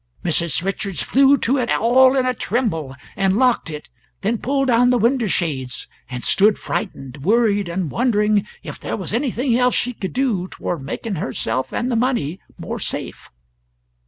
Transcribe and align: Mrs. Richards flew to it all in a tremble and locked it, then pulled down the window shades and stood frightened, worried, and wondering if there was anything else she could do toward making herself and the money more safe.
Mrs. 0.25 0.63
Richards 0.63 1.03
flew 1.03 1.37
to 1.37 1.59
it 1.59 1.69
all 1.69 2.17
in 2.17 2.25
a 2.25 2.33
tremble 2.33 2.95
and 3.15 3.37
locked 3.37 3.69
it, 3.69 3.87
then 4.21 4.39
pulled 4.39 4.69
down 4.69 4.89
the 4.89 4.97
window 4.97 5.27
shades 5.27 5.87
and 6.09 6.23
stood 6.23 6.57
frightened, 6.57 7.17
worried, 7.17 7.69
and 7.69 7.91
wondering 7.91 8.47
if 8.63 8.79
there 8.79 8.97
was 8.97 9.13
anything 9.13 9.55
else 9.55 9.75
she 9.75 9.93
could 9.93 10.13
do 10.13 10.47
toward 10.47 10.81
making 10.81 11.17
herself 11.21 11.71
and 11.71 11.91
the 11.91 11.95
money 11.95 12.39
more 12.57 12.79
safe. 12.79 13.29